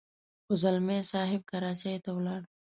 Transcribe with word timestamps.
خو 0.45 0.53
ځلمی 0.61 0.99
صاحب 1.11 1.41
کراچۍ 1.51 1.95
ته 2.03 2.09
ولاړ. 2.17 2.41